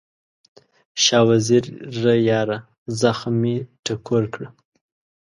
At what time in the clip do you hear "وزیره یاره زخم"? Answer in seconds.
1.29-3.33